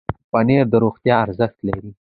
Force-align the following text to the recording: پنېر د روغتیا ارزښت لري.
پنېر 0.31 0.65
د 0.71 0.73
روغتیا 0.83 1.15
ارزښت 1.25 1.57
لري. 1.67 1.89